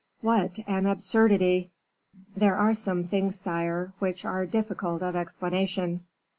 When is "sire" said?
3.39-3.93